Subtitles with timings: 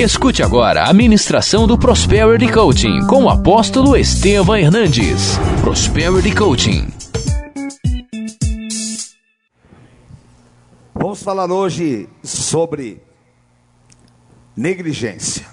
[0.00, 5.36] Escute agora a ministração do Prosperity Coaching com o apóstolo Estevam Hernandes.
[5.60, 6.88] Prosperity Coaching.
[10.94, 13.02] Vamos falar hoje sobre
[14.56, 15.46] negligência.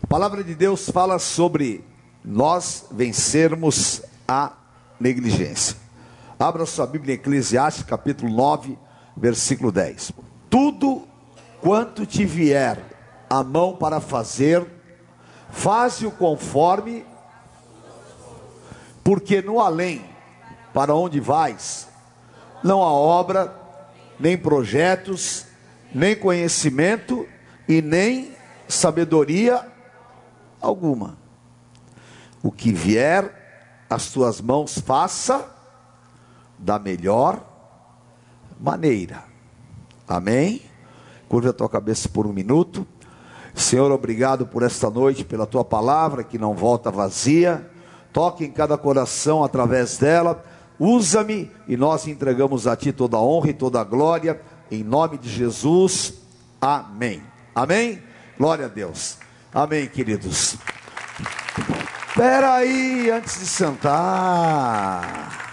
[0.00, 1.84] A palavra de Deus fala sobre
[2.24, 4.52] nós vencermos a
[5.00, 5.76] negligência.
[6.38, 8.78] Abra sua Bíblia em Eclesiastes, capítulo 9,
[9.16, 10.12] versículo 10.
[10.48, 11.07] Tudo
[11.60, 12.82] quanto te vier
[13.28, 14.66] a mão para fazer,
[15.50, 17.04] faze-o conforme,
[19.02, 20.04] porque no além,
[20.72, 21.88] para onde vais,
[22.62, 23.54] não há obra,
[24.18, 25.46] nem projetos,
[25.94, 27.26] nem conhecimento
[27.68, 28.32] e nem
[28.66, 29.66] sabedoria
[30.60, 31.16] alguma.
[32.42, 33.38] O que vier
[33.88, 35.48] às tuas mãos, faça
[36.58, 37.42] da melhor
[38.60, 39.24] maneira.
[40.06, 40.67] Amém?
[41.28, 42.86] Curva a tua cabeça por um minuto.
[43.54, 47.68] Senhor, obrigado por esta noite, pela tua palavra que não volta vazia.
[48.12, 50.42] Toque em cada coração através dela.
[50.78, 54.40] Usa-me e nós entregamos a ti toda a honra e toda a glória.
[54.70, 56.14] Em nome de Jesus.
[56.60, 57.22] Amém.
[57.54, 58.00] Amém?
[58.38, 59.18] Glória a Deus.
[59.52, 60.56] Amém, queridos.
[62.08, 65.47] Espera aí, antes de sentar.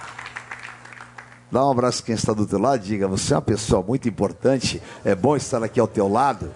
[1.56, 4.81] Dá um abraço quem está do teu lado, diga, você é uma pessoa muito importante,
[5.06, 6.53] é bom estar aqui ao teu lado.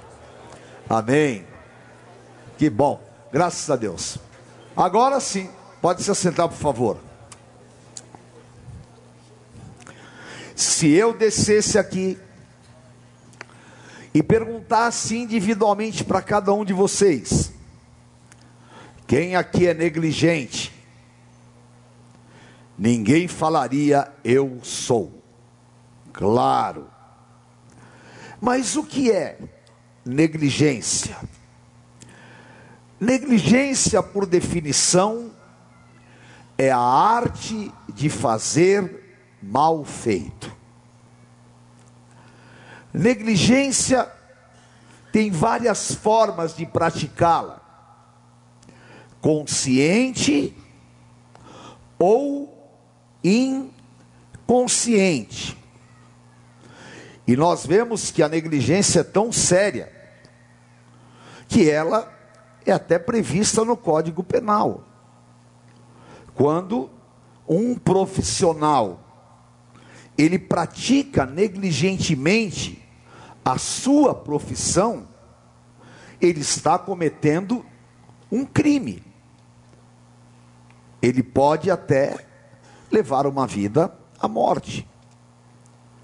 [0.90, 1.48] Amém.
[2.58, 4.18] Que bom, graças a Deus.
[4.76, 5.50] Agora sim,
[5.82, 6.98] pode se assentar, por favor.
[10.54, 12.20] Se eu descesse aqui
[14.14, 17.54] e perguntasse individualmente para cada um de vocês:
[19.08, 20.69] quem aqui é negligente?
[22.80, 25.22] Ninguém falaria eu sou.
[26.14, 26.90] Claro.
[28.40, 29.38] Mas o que é
[30.06, 31.18] negligência?
[32.98, 35.32] Negligência, por definição,
[36.58, 40.58] é a arte de fazer mal feito.
[42.94, 44.10] Negligência
[45.12, 47.62] tem várias formas de praticá-la:
[49.22, 50.56] consciente
[51.98, 52.59] ou
[53.24, 55.58] inconsciente.
[57.28, 59.92] E nós vemos que a negligência é tão séria
[61.48, 62.12] que ela
[62.66, 64.84] é até prevista no Código Penal.
[66.36, 66.90] Quando
[67.48, 69.06] um profissional
[70.18, 72.84] ele pratica negligentemente
[73.44, 75.08] a sua profissão,
[76.20, 77.66] ele está cometendo
[78.30, 79.02] um crime.
[81.02, 82.29] Ele pode até
[82.92, 84.88] levar uma vida à morte.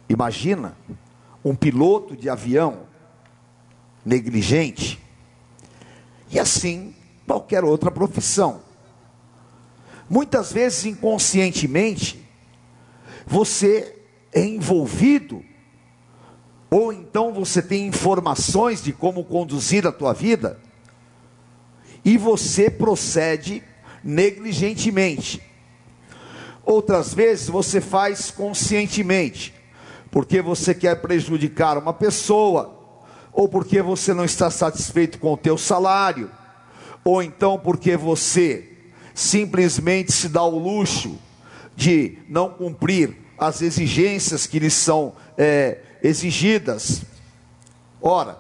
[0.08, 0.78] Imagina
[1.44, 2.84] um piloto de avião
[4.06, 5.00] negligente
[6.32, 8.62] e assim qualquer outra profissão.
[10.10, 12.24] Muitas vezes inconscientemente
[13.26, 14.00] você
[14.32, 15.44] é envolvido
[16.70, 20.60] ou então você tem informações de como conduzir a tua vida
[22.04, 23.64] e você procede
[24.04, 25.42] negligentemente
[26.66, 29.54] Outras vezes você faz conscientemente,
[30.10, 32.76] porque você quer prejudicar uma pessoa,
[33.32, 36.32] ou porque você não está satisfeito com o teu salário,
[37.04, 38.68] ou então porque você
[39.14, 41.20] simplesmente se dá o luxo
[41.76, 47.04] de não cumprir as exigências que lhe são é, exigidas.
[48.02, 48.40] Ora,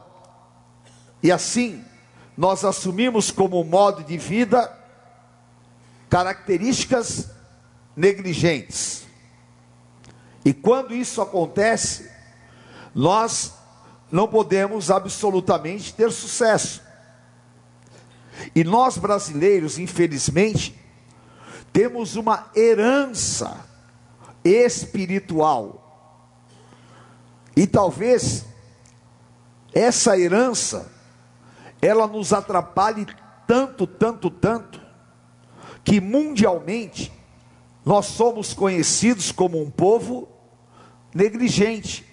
[1.21, 1.83] e assim
[2.35, 4.71] nós assumimos como modo de vida
[6.09, 7.34] características
[7.95, 9.05] negligentes.
[10.43, 12.09] E quando isso acontece,
[12.93, 13.53] nós
[14.11, 16.81] não podemos absolutamente ter sucesso.
[18.53, 20.79] E nós brasileiros, infelizmente,
[21.73, 23.65] temos uma herança
[24.43, 25.81] espiritual.
[27.55, 28.45] E talvez
[29.73, 30.91] essa herança
[31.81, 33.05] ela nos atrapalhe
[33.47, 34.81] tanto, tanto, tanto
[35.83, 37.11] que mundialmente
[37.85, 40.27] nós somos conhecidos como um povo
[41.13, 42.03] negligente.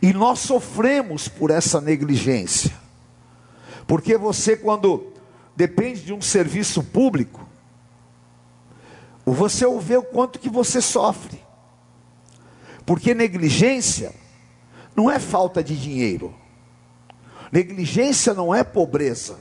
[0.00, 2.72] E nós sofremos por essa negligência.
[3.86, 5.12] Porque você, quando
[5.56, 7.46] depende de um serviço público,
[9.26, 11.42] você vê o quanto que você sofre.
[12.86, 14.14] Porque negligência
[14.94, 16.32] não é falta de dinheiro.
[17.50, 19.40] Negligência não é pobreza.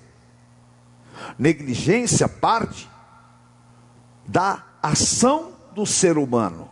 [1.38, 2.90] Negligência parte
[4.26, 6.70] da ação do ser humano.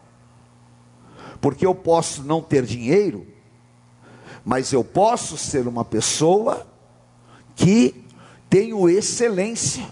[1.39, 3.25] Porque eu posso não ter dinheiro,
[4.45, 6.67] mas eu posso ser uma pessoa
[7.55, 8.05] que
[8.49, 9.87] tenho excelência.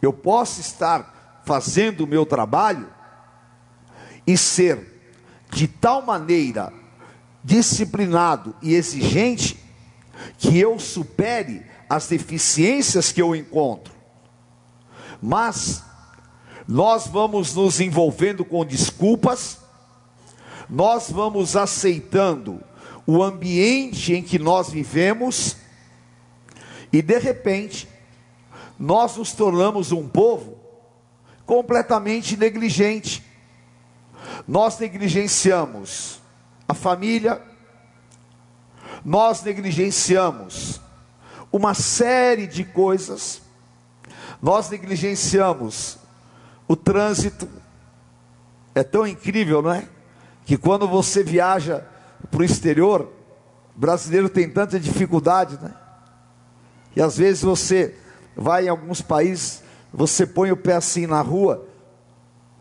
[0.00, 2.88] Eu posso estar fazendo o meu trabalho
[4.26, 5.10] e ser
[5.50, 6.72] de tal maneira
[7.42, 9.58] disciplinado e exigente
[10.38, 13.92] que eu supere as deficiências que eu encontro.
[15.20, 15.84] Mas
[16.66, 19.58] nós vamos nos envolvendo com desculpas,
[20.68, 22.62] nós vamos aceitando
[23.06, 25.56] o ambiente em que nós vivemos,
[26.92, 27.88] e de repente,
[28.78, 30.58] nós nos tornamos um povo
[31.46, 33.22] completamente negligente.
[34.46, 36.20] Nós negligenciamos
[36.68, 37.42] a família,
[39.04, 40.80] nós negligenciamos
[41.50, 43.42] uma série de coisas,
[44.40, 45.98] nós negligenciamos
[46.72, 47.46] o trânsito.
[48.74, 49.86] É tão incrível, não é?
[50.46, 51.86] Que quando você viaja
[52.30, 53.12] para o exterior,
[53.76, 55.74] brasileiro tem tanta dificuldade, né?
[56.96, 57.94] E às vezes você
[58.34, 61.68] vai em alguns países, você põe o pé assim na rua,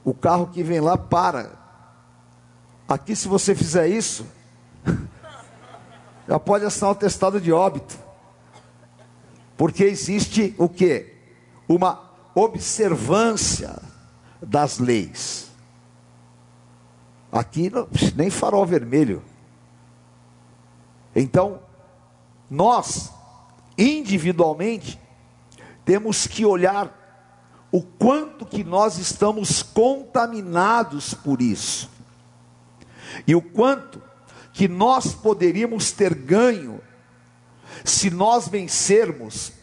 [0.03, 1.51] o carro que vem lá para.
[2.89, 4.25] Aqui, se você fizer isso,
[6.27, 7.97] já pode assinar o testado de óbito.
[9.55, 11.13] Porque existe o que?
[11.69, 13.90] Uma observância
[14.41, 15.51] das leis.
[17.31, 17.71] Aqui
[18.15, 19.23] nem farol vermelho.
[21.15, 21.61] Então,
[22.49, 23.11] nós,
[23.77, 24.99] individualmente,
[25.85, 26.97] temos que olhar
[27.71, 31.89] o quanto que nós estamos contaminados por isso.
[33.25, 34.01] E o quanto
[34.53, 36.81] que nós poderíamos ter ganho
[37.85, 39.53] se nós vencermos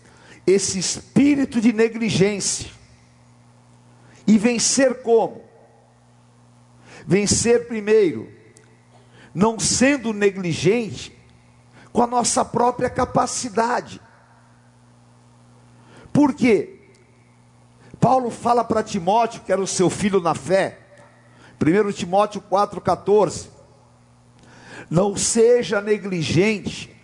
[0.46, 2.70] esse espírito de negligência.
[4.28, 5.42] E vencer como?
[7.06, 8.30] Vencer primeiro,
[9.34, 11.18] não sendo negligente
[11.90, 13.98] com a nossa própria capacidade.
[16.12, 16.78] Por quê?
[17.98, 20.78] Paulo fala para Timóteo, que era o seu filho na fé,
[21.58, 23.48] 1 Timóteo 4,14:
[24.90, 26.94] Não seja negligente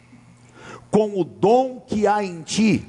[0.90, 2.86] com o dom que há em ti,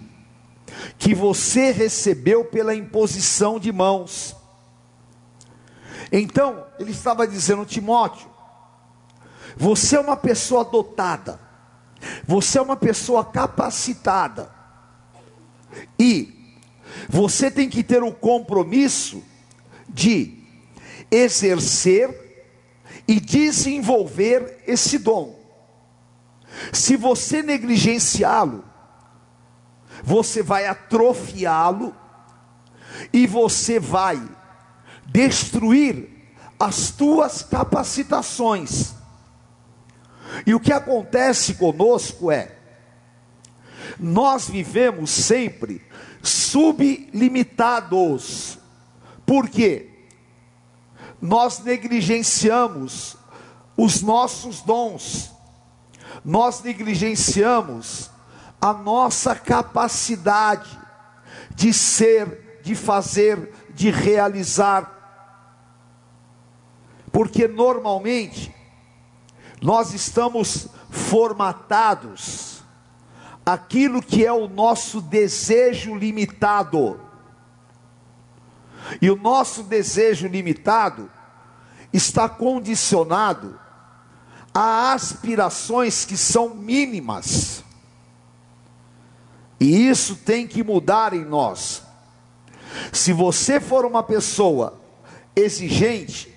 [0.97, 4.35] que você recebeu pela imposição de mãos.
[6.11, 8.29] Então, ele estava dizendo, Timóteo,
[9.55, 11.39] você é uma pessoa dotada,
[12.25, 14.53] você é uma pessoa capacitada,
[15.99, 16.33] e
[17.09, 19.23] você tem que ter o compromisso
[19.87, 20.43] de
[21.09, 22.23] exercer
[23.07, 25.39] e desenvolver esse dom.
[26.71, 28.63] Se você negligenciá-lo,
[30.03, 31.95] você vai atrofiá-lo
[33.11, 34.21] e você vai
[35.05, 36.09] destruir
[36.59, 38.93] as tuas capacitações.
[40.45, 42.55] E o que acontece conosco é,
[43.99, 45.81] nós vivemos sempre
[46.21, 48.59] sublimitados.
[49.25, 49.89] Por quê?
[51.21, 53.15] Nós negligenciamos
[53.77, 55.35] os nossos dons
[56.25, 58.09] nós negligenciamos
[58.65, 60.75] a nossa capacidade
[61.53, 64.91] de ser, de fazer, de realizar.
[67.11, 68.51] Porque normalmente
[69.61, 72.63] nós estamos formatados
[73.45, 76.99] aquilo que é o nosso desejo limitado.
[78.99, 81.07] E o nosso desejo limitado
[81.93, 83.59] está condicionado
[84.51, 87.63] há aspirações que são mínimas.
[89.59, 91.83] E isso tem que mudar em nós.
[92.91, 94.79] Se você for uma pessoa
[95.35, 96.33] exigente,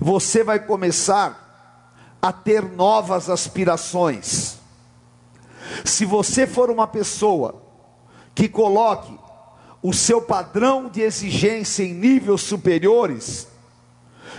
[0.00, 4.58] você vai começar a ter novas aspirações.
[5.84, 7.62] Se você for uma pessoa
[8.34, 9.18] que coloque
[9.82, 13.46] o seu padrão de exigência em níveis superiores,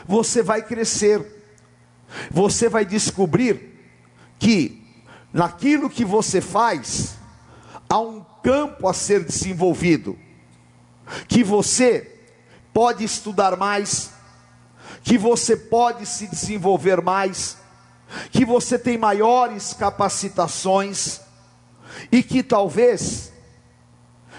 [0.07, 1.35] você vai crescer
[2.31, 3.73] você vai descobrir
[4.39, 4.83] que
[5.33, 7.15] naquilo que você faz
[7.89, 10.17] há um campo a ser desenvolvido,
[11.27, 12.11] que você
[12.73, 14.11] pode estudar mais,
[15.03, 17.57] que você pode se desenvolver mais,
[18.31, 21.21] que você tem maiores capacitações
[22.11, 23.31] e que talvez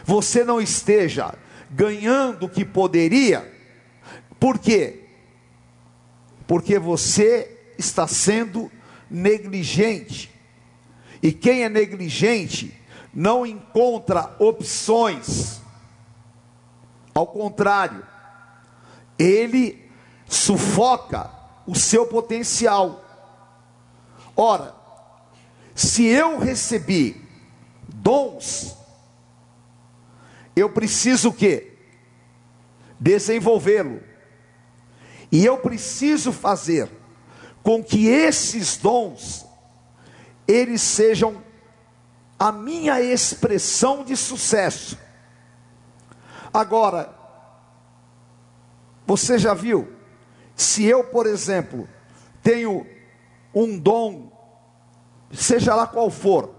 [0.04, 1.34] você não esteja
[1.70, 3.52] ganhando o que poderia,
[4.38, 5.04] por quê?
[6.46, 8.70] Porque você está sendo
[9.10, 10.30] negligente.
[11.22, 12.76] E quem é negligente
[13.16, 15.62] não encontra opções.
[17.14, 18.06] Ao contrário,
[19.18, 19.90] ele
[20.28, 21.30] sufoca
[21.66, 23.02] o seu potencial.
[24.36, 24.74] Ora,
[25.74, 27.26] se eu recebi
[27.88, 28.76] dons,
[30.54, 31.72] eu preciso o quê?
[33.00, 34.02] Desenvolvê-lo.
[35.32, 36.90] E eu preciso fazer
[37.62, 39.46] com que esses dons
[40.46, 41.45] eles sejam
[42.38, 44.98] a minha expressão de sucesso.
[46.52, 47.14] Agora,
[49.06, 49.92] você já viu?
[50.54, 51.88] Se eu, por exemplo,
[52.42, 52.86] tenho
[53.54, 54.32] um dom,
[55.32, 56.54] seja lá qual for,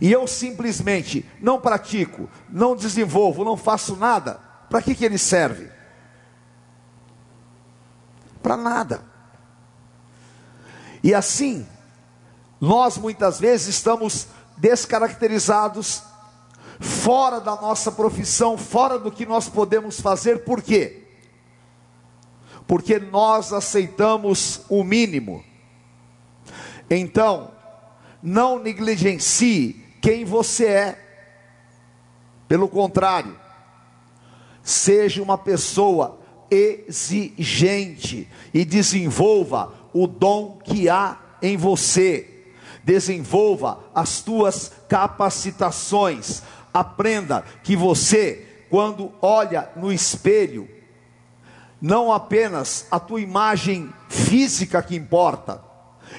[0.00, 5.70] e eu simplesmente não pratico, não desenvolvo, não faço nada, para que, que ele serve?
[8.42, 9.02] Para nada.
[11.02, 11.66] E assim,
[12.60, 16.02] nós muitas vezes estamos descaracterizados,
[16.78, 21.04] fora da nossa profissão, fora do que nós podemos fazer, por quê?
[22.66, 25.42] Porque nós aceitamos o mínimo.
[26.88, 27.50] Então,
[28.22, 31.06] não negligencie quem você é.
[32.46, 33.38] Pelo contrário,
[34.62, 36.18] seja uma pessoa
[36.50, 42.29] exigente e desenvolva o dom que há em você.
[42.90, 46.42] Desenvolva as tuas capacitações.
[46.74, 50.68] Aprenda que você, quando olha no espelho,
[51.80, 55.62] não apenas a tua imagem física que importa,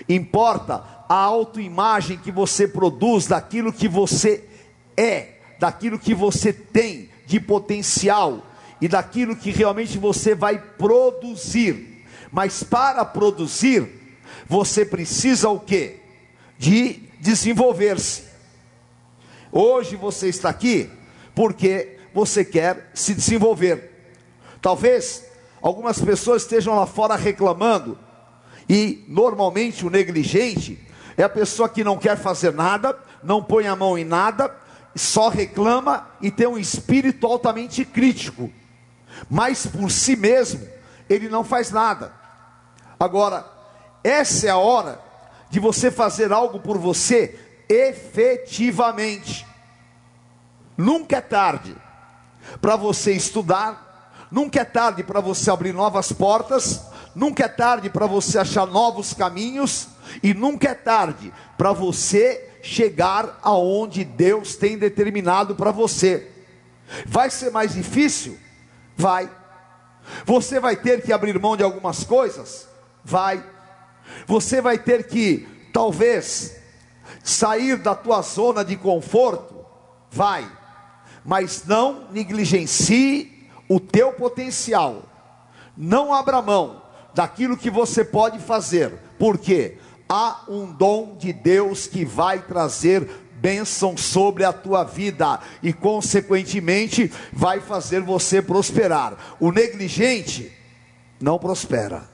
[0.08, 4.48] importa a autoimagem que você produz daquilo que você
[4.96, 8.46] é, daquilo que você tem de potencial
[8.80, 12.06] e daquilo que realmente você vai produzir.
[12.32, 13.90] Mas para produzir,
[14.48, 16.01] você precisa o quê?
[16.62, 18.26] De desenvolver-se.
[19.52, 20.88] Hoje você está aqui
[21.34, 24.14] porque você quer se desenvolver.
[24.62, 25.26] Talvez
[25.60, 27.98] algumas pessoas estejam lá fora reclamando
[28.70, 30.80] e normalmente o negligente
[31.18, 34.56] é a pessoa que não quer fazer nada, não põe a mão em nada,
[34.96, 38.52] só reclama e tem um espírito altamente crítico.
[39.28, 40.62] Mas por si mesmo,
[41.10, 42.14] ele não faz nada.
[43.00, 43.52] Agora,
[44.04, 45.10] essa é a hora
[45.52, 47.38] de você fazer algo por você
[47.70, 49.46] efetivamente.
[50.76, 51.76] Nunca é tarde
[52.60, 56.82] para você estudar, nunca é tarde para você abrir novas portas,
[57.14, 59.90] nunca é tarde para você achar novos caminhos,
[60.24, 66.30] e nunca é tarde para você chegar aonde Deus tem determinado para você.
[67.06, 68.38] Vai ser mais difícil?
[68.98, 69.30] Vai.
[70.26, 72.68] Você vai ter que abrir mão de algumas coisas?
[73.04, 73.44] Vai.
[74.28, 76.58] Você vai ter que, talvez,
[77.24, 79.56] sair da tua zona de conforto?
[80.10, 80.50] Vai.
[81.24, 85.04] Mas não negligencie o teu potencial.
[85.78, 86.82] Não abra mão
[87.14, 88.92] daquilo que você pode fazer.
[89.18, 89.78] Por quê?
[90.12, 97.10] há um dom de Deus que vai trazer bênção sobre a tua vida e, consequentemente,
[97.32, 99.38] vai fazer você prosperar.
[99.40, 100.52] O negligente
[101.18, 102.10] não prospera,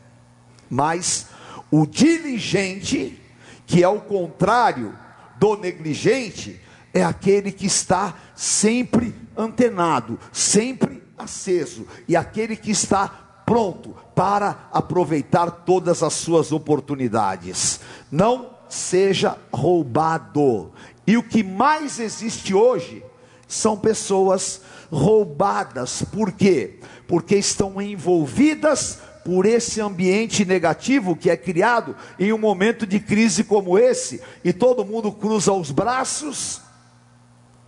[0.70, 1.26] mas
[1.72, 3.22] o diligente,
[3.66, 4.98] que é o contrário
[5.40, 6.60] do negligente,
[6.94, 13.08] é aquele que está sempre antenado, sempre aceso, e aquele que está
[13.46, 17.80] pronto para aproveitar todas as suas oportunidades.
[18.12, 20.72] Não seja roubado.
[21.06, 23.04] E o que mais existe hoje
[23.48, 26.02] são pessoas roubadas.
[26.02, 26.80] Por quê?
[27.08, 33.44] Porque estão envolvidas por esse ambiente negativo que é criado em um momento de crise
[33.44, 36.62] como esse, e todo mundo cruza os braços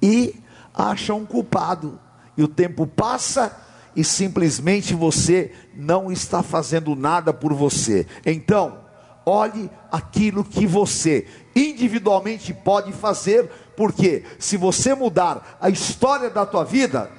[0.01, 0.35] e
[0.73, 1.99] acha um culpado.
[2.37, 3.61] E o tempo passa
[3.93, 8.07] e simplesmente você não está fazendo nada por você.
[8.25, 8.77] Então,
[9.25, 16.63] olhe aquilo que você individualmente pode fazer, porque se você mudar a história da tua
[16.63, 17.11] vida,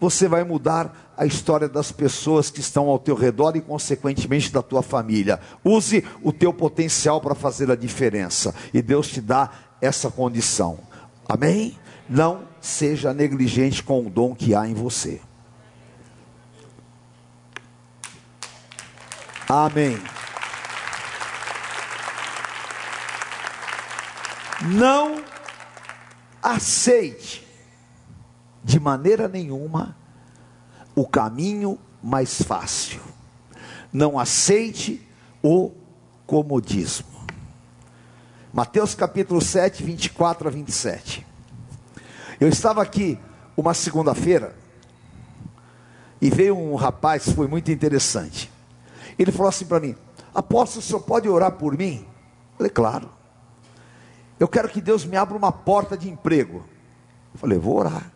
[0.00, 4.62] você vai mudar a história das pessoas que estão ao teu redor e consequentemente da
[4.62, 5.40] tua família.
[5.64, 10.78] Use o teu potencial para fazer a diferença e Deus te dá essa condição.
[11.28, 11.78] Amém?
[12.08, 15.20] Não seja negligente com o dom que há em você.
[19.48, 19.98] Amém.
[24.62, 25.22] Não
[26.42, 27.43] aceite
[28.64, 29.94] de maneira nenhuma
[30.96, 33.00] o caminho mais fácil.
[33.92, 35.06] Não aceite
[35.42, 35.70] o
[36.26, 37.06] comodismo.
[38.52, 41.26] Mateus capítulo 7, 24 a 27.
[42.40, 43.18] Eu estava aqui
[43.56, 44.56] uma segunda-feira
[46.20, 48.50] e veio um rapaz, foi muito interessante.
[49.18, 49.94] Ele falou assim para mim:
[50.34, 52.06] Apóstolo, o senhor pode orar por mim?
[52.56, 53.10] Falei, claro.
[54.38, 56.64] Eu quero que Deus me abra uma porta de emprego.
[57.34, 58.13] Falei, vou orar.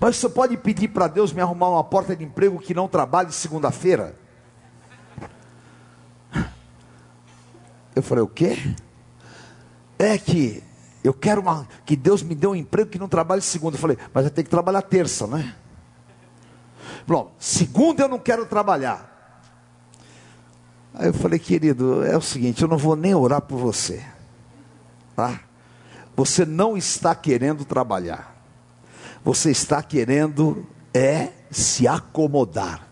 [0.00, 3.32] Mas você pode pedir para Deus me arrumar uma porta de emprego que não trabalhe
[3.32, 4.16] segunda-feira?
[7.94, 8.56] Eu falei, o quê?
[9.98, 10.62] É que
[11.02, 13.76] eu quero uma, que Deus me dê um emprego que não trabalhe segunda.
[13.76, 15.54] Eu falei, mas eu tenho que trabalhar terça, né?
[17.06, 19.42] Bom, segunda eu não quero trabalhar.
[20.94, 24.04] Aí eu falei, querido, é o seguinte, eu não vou nem orar por você.
[25.16, 25.40] Tá?
[26.14, 28.37] Você não está querendo trabalhar.
[29.28, 32.88] Você está querendo é se acomodar.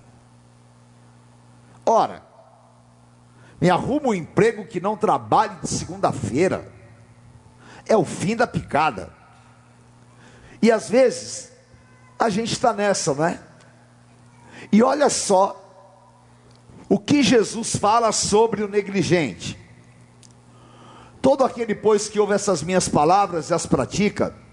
[1.86, 2.22] Ora,
[3.58, 6.70] me arruma um emprego que não trabalhe de segunda-feira.
[7.86, 9.14] É o fim da picada.
[10.60, 11.52] E às vezes,
[12.18, 13.40] a gente está nessa, não é?
[14.70, 15.58] E olha só
[16.86, 19.58] o que Jesus fala sobre o negligente.
[21.22, 24.44] Todo aquele, pois, que ouve essas minhas palavras e as pratica,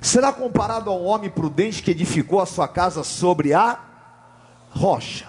[0.00, 3.78] será comparado a um homem prudente que edificou a sua casa sobre a
[4.70, 5.28] rocha.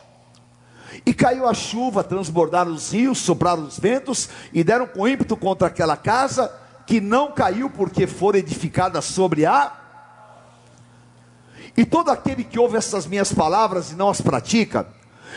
[1.05, 5.67] E caiu a chuva, transbordaram os rios, sopraram os ventos e deram com ímpeto contra
[5.67, 6.53] aquela casa
[6.85, 9.71] que não caiu porque for edificada sobre a.
[11.75, 14.87] E todo aquele que ouve essas minhas palavras e não as pratica,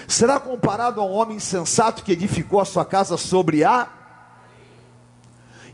[0.08, 3.88] será comparado a um homem insensato que edificou a sua casa sobre a.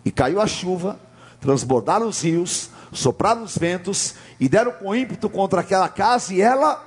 [0.04, 1.00] E caiu a chuva,
[1.40, 6.86] transbordaram os rios, sopraram os ventos e deram com ímpeto contra aquela casa e ela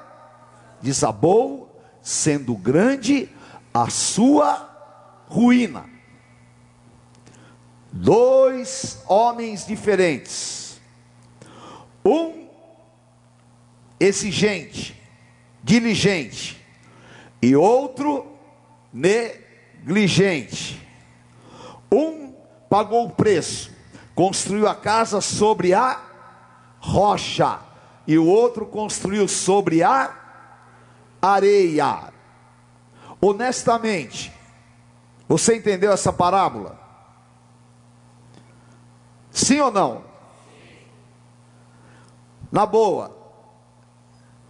[0.82, 3.30] desabou sendo grande
[3.74, 4.70] a sua
[5.28, 5.86] ruína.
[7.92, 10.82] Dois homens diferentes,
[12.04, 12.48] um
[14.00, 15.00] exigente,
[15.64, 16.64] diligente,
[17.44, 18.38] e outro
[18.94, 20.82] negligente.
[21.92, 22.34] Um
[22.70, 23.70] pagou o preço,
[24.16, 26.00] construiu a casa sobre a
[26.80, 27.60] rocha,
[28.06, 30.14] e o outro construiu sobre a
[31.22, 32.12] areia.
[33.22, 34.34] Honestamente,
[35.28, 36.78] você entendeu essa parábola?
[39.32, 40.04] Sim ou não?
[42.52, 43.16] Na boa,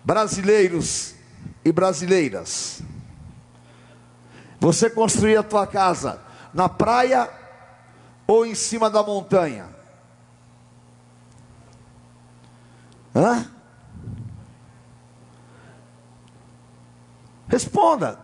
[0.04, 1.16] brasileiros
[1.64, 2.82] e brasileiras,
[4.60, 6.20] você construir a tua casa
[6.54, 7.30] na praia
[8.28, 9.70] ou em cima da montanha?
[13.16, 13.46] Hã?
[17.48, 18.20] Responda.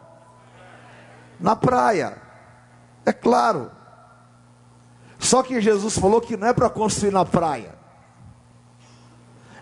[1.40, 2.22] Na praia.
[3.06, 3.72] É claro.
[5.20, 7.78] Só que Jesus falou que não é para construir na praia.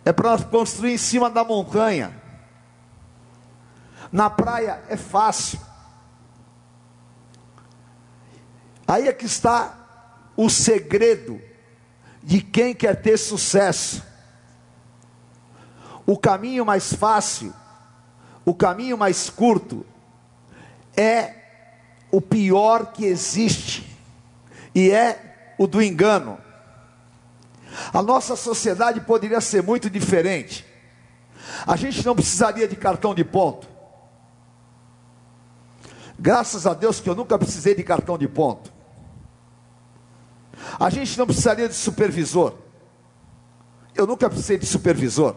[0.06, 2.22] É para construir em cima da montanha.
[4.12, 5.60] Na praia é fácil.
[8.88, 9.77] Aí é que está
[10.38, 11.42] o segredo
[12.24, 14.02] de quem quer ter sucesso.
[16.06, 17.54] O caminho mais fácil
[18.48, 19.86] o caminho mais curto
[20.96, 21.34] é
[22.10, 23.86] o pior que existe,
[24.74, 26.38] e é o do engano.
[27.94, 30.66] A nossa sociedade poderia ser muito diferente.
[31.66, 33.68] A gente não precisaria de cartão de ponto.
[36.18, 38.72] Graças a Deus que eu nunca precisei de cartão de ponto.
[40.80, 42.54] A gente não precisaria de supervisor.
[43.96, 45.36] Eu nunca precisei de supervisor.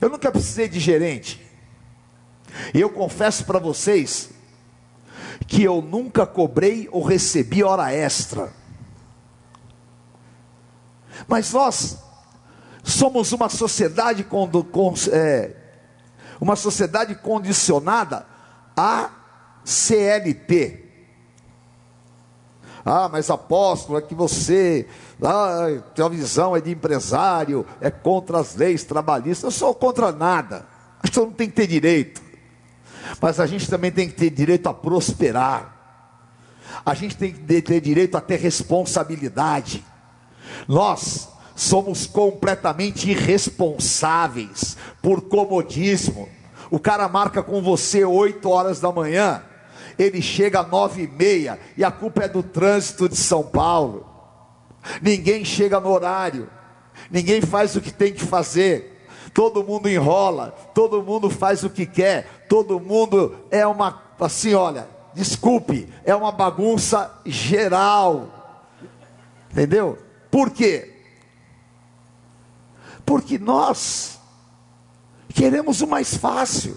[0.00, 1.44] Eu nunca precisei de gerente.
[2.74, 4.30] E eu confesso para vocês
[5.46, 8.52] que eu nunca cobrei ou recebi hora extra.
[11.26, 11.98] Mas nós
[12.84, 14.48] somos uma sociedade com,
[15.12, 15.56] é,
[16.40, 18.26] uma sociedade condicionada
[18.76, 19.10] a
[19.64, 20.87] CLT.
[22.84, 24.86] Ah, mas apóstolo, é que você,
[25.22, 29.44] ah, tua visão é de empresário, é contra as leis trabalhistas.
[29.44, 30.66] Eu sou contra nada.
[31.02, 32.22] Acho que não tem que ter direito.
[33.20, 35.76] Mas a gente também tem que ter direito a prosperar.
[36.84, 39.84] A gente tem que ter direito a ter responsabilidade.
[40.66, 46.28] Nós somos completamente irresponsáveis por comodismo.
[46.70, 49.42] O cara marca com você 8 horas da manhã,
[49.98, 54.06] ele chega às nove e meia, e a culpa é do trânsito de São Paulo.
[55.02, 56.48] Ninguém chega no horário,
[57.10, 58.98] ninguém faz o que tem que fazer
[59.38, 64.88] todo mundo enrola, todo mundo faz o que quer, todo mundo é uma, assim, olha,
[65.14, 68.66] desculpe, é uma bagunça geral.
[69.50, 69.96] Entendeu?
[70.28, 70.92] Por quê?
[73.06, 74.18] Porque nós
[75.32, 76.76] queremos o mais fácil.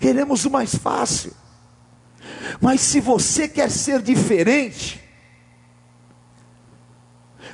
[0.00, 1.32] Queremos o mais fácil.
[2.60, 5.00] Mas se você quer ser diferente,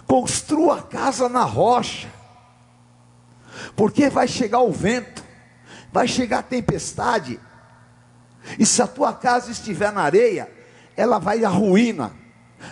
[0.06, 2.08] construa a casa na rocha,
[3.74, 5.24] porque vai chegar o vento,
[5.92, 7.40] vai chegar a tempestade,
[8.58, 10.50] e se a tua casa estiver na areia,
[10.96, 12.12] ela vai à ruína,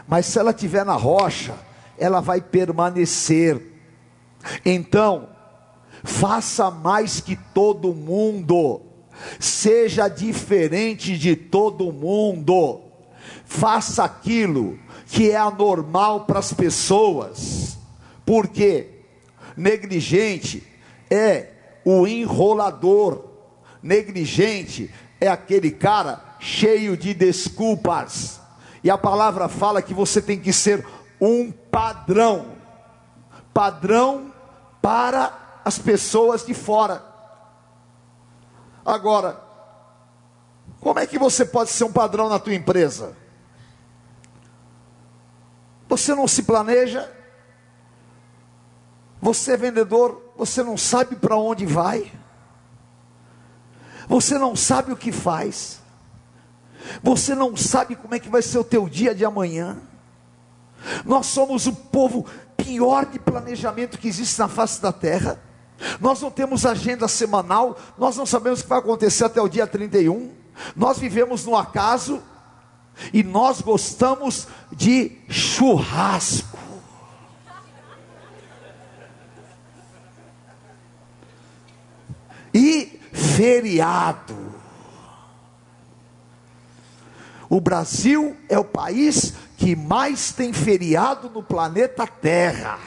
[0.06, 1.54] mas se ela estiver na rocha,
[1.98, 3.60] ela vai permanecer.
[4.64, 5.28] Então,
[6.04, 8.82] faça mais que todo mundo,
[9.38, 12.80] seja diferente de todo mundo,
[13.44, 17.78] faça aquilo que é anormal para as pessoas,
[18.24, 18.88] porque
[19.56, 20.62] negligente
[21.10, 21.48] é
[21.84, 23.24] o enrolador,
[23.82, 28.40] negligente é aquele cara cheio de desculpas.
[28.82, 30.84] E a palavra fala que você tem que ser
[31.20, 32.52] um padrão.
[33.52, 34.32] Padrão
[34.82, 37.13] para as pessoas de fora.
[38.84, 39.40] Agora,
[40.80, 43.16] como é que você pode ser um padrão na tua empresa?
[45.88, 47.10] Você não se planeja?
[49.20, 52.12] Você é vendedor, você não sabe para onde vai?
[54.06, 55.80] Você não sabe o que faz?
[57.02, 59.78] Você não sabe como é que vai ser o teu dia de amanhã?
[61.04, 65.40] Nós somos o povo pior de planejamento que existe na face da terra.
[66.00, 69.66] Nós não temos agenda semanal, nós não sabemos o que vai acontecer até o dia
[69.66, 70.32] 31.
[70.76, 72.22] Nós vivemos no acaso
[73.12, 76.58] e nós gostamos de churrasco.
[82.52, 84.54] E feriado.
[87.48, 92.78] O Brasil é o país que mais tem feriado no planeta Terra.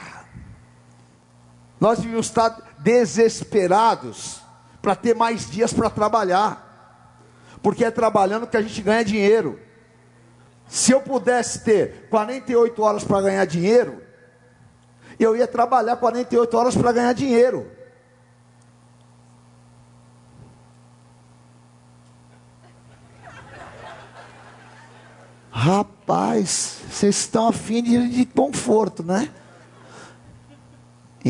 [1.80, 4.40] Nós devíamos estar desesperados
[4.80, 9.60] para ter mais dias para trabalhar, porque é trabalhando que a gente ganha dinheiro.
[10.66, 14.02] Se eu pudesse ter 48 horas para ganhar dinheiro,
[15.18, 17.70] eu ia trabalhar 48 horas para ganhar dinheiro.
[25.50, 29.28] Rapaz, vocês estão afim de, de conforto, né?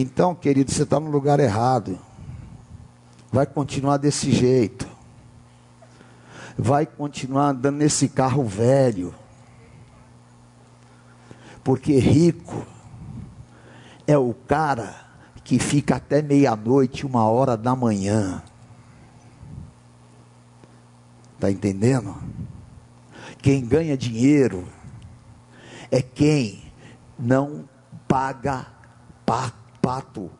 [0.00, 1.98] Então, querido, você está no lugar errado.
[3.32, 4.86] Vai continuar desse jeito.
[6.56, 9.12] Vai continuar andando nesse carro velho.
[11.64, 12.64] Porque rico
[14.06, 14.94] é o cara
[15.42, 18.40] que fica até meia-noite, uma hora da manhã.
[21.34, 22.16] Está entendendo?
[23.42, 24.64] Quem ganha dinheiro
[25.90, 26.62] é quem
[27.18, 27.68] não
[28.06, 28.64] paga
[29.26, 29.67] pato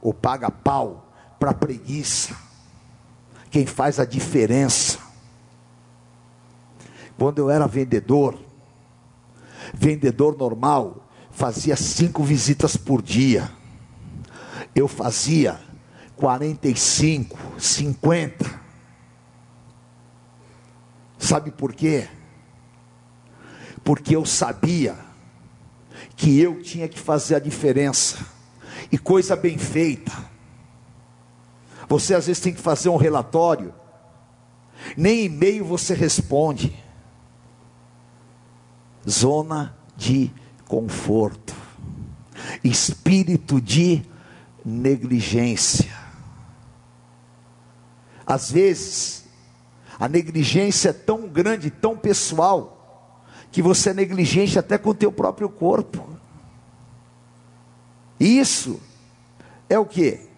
[0.03, 2.37] ou paga pau para preguiça.
[3.51, 4.99] Quem faz a diferença.
[7.17, 8.39] Quando eu era vendedor,
[9.75, 13.51] vendedor normal, fazia cinco visitas por dia.
[14.75, 15.59] Eu fazia
[16.17, 18.61] 45, 50.
[21.19, 22.09] Sabe por quê?
[23.89, 24.95] porque eu sabia
[26.15, 28.19] que eu tinha que fazer a diferença,
[28.91, 30.13] e coisa bem feita.
[31.89, 33.75] Você às vezes tem que fazer um relatório,
[34.97, 36.77] nem e-mail você responde.
[39.09, 40.31] Zona de
[40.67, 41.55] conforto,
[42.63, 44.03] espírito de
[44.65, 45.97] negligência.
[48.27, 49.25] Às vezes,
[49.99, 55.11] a negligência é tão grande, tão pessoal, que você é negligente até com o teu
[55.11, 56.18] próprio corpo.
[58.19, 58.81] Isso
[59.69, 60.29] é o que?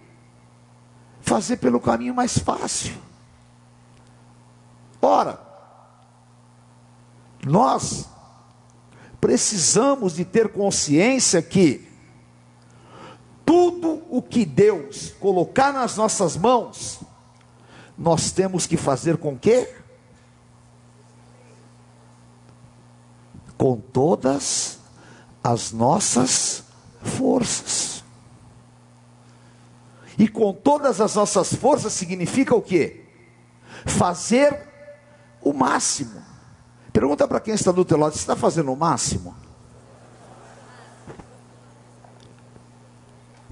[1.21, 2.95] Fazer pelo caminho mais fácil.
[5.01, 5.41] Ora,
[7.47, 8.09] nós
[9.21, 11.89] precisamos de ter consciência que
[13.45, 17.01] tudo o que Deus colocar nas nossas mãos,
[17.97, 19.81] nós temos que fazer com que?
[23.61, 24.79] com todas
[25.45, 26.65] as nossas
[27.03, 28.05] forças.
[30.19, 33.05] E com todas as nossas forças significa o quê?
[33.87, 34.69] Fazer
[35.41, 36.23] o máximo.
[36.93, 39.35] Pergunta para quem está do teu lado: você está fazendo o máximo?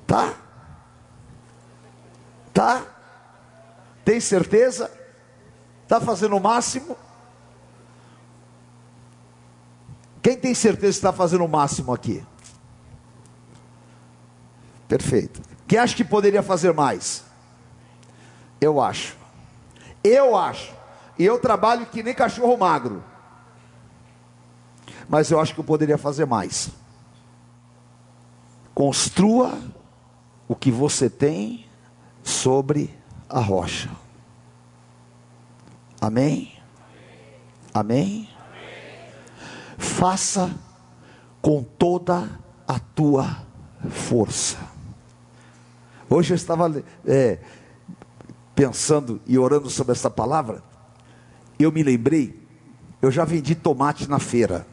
[0.06, 0.34] Tá?
[2.52, 2.82] Tá?
[4.04, 4.90] Tem certeza?
[5.84, 6.96] Está fazendo o máximo?
[10.20, 12.22] Quem tem certeza que está fazendo o máximo aqui?
[14.88, 15.42] Perfeito.
[15.66, 17.22] Quem acha que poderia fazer mais?
[18.60, 19.16] Eu acho.
[20.02, 20.72] Eu acho.
[21.18, 23.04] E eu trabalho que nem cachorro magro.
[25.08, 26.70] mas eu acho que eu poderia fazer mais.
[28.74, 29.58] Construa
[30.46, 31.66] o que você tem
[32.22, 32.94] sobre
[33.28, 33.90] a rocha.
[36.00, 36.52] Amém?
[37.74, 38.28] Amém?
[39.76, 40.50] Faça
[41.40, 42.28] com toda
[42.66, 43.42] a tua
[43.90, 44.58] força.
[46.10, 47.38] Hoje eu estava é,
[48.54, 50.62] pensando e orando sobre essa palavra,
[51.58, 52.48] eu me lembrei,
[53.02, 54.66] eu já vendi tomate na feira.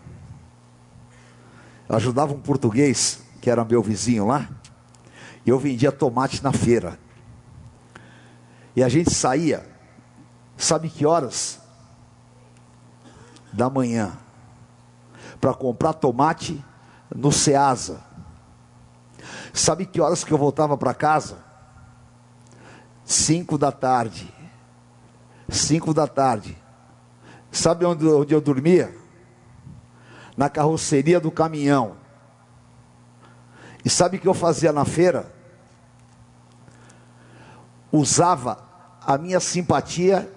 [1.89, 4.49] Eu ajudava um português, que era meu vizinho lá,
[5.45, 6.97] e eu vendia tomate na feira.
[8.75, 9.67] E a gente saía,
[10.57, 11.59] sabe que horas?
[13.51, 14.17] Da manhã,
[15.39, 16.63] para comprar tomate
[17.13, 18.14] no Ceasa.
[19.55, 21.37] Sabe que horas que eu voltava para casa?
[23.05, 24.29] Cinco da tarde.
[25.47, 26.57] Cinco da tarde.
[27.53, 28.93] Sabe onde, onde eu dormia?
[30.35, 31.95] Na carroceria do caminhão.
[33.85, 35.33] E sabe o que eu fazia na feira?
[37.93, 38.61] Usava
[39.07, 40.29] a minha simpatia,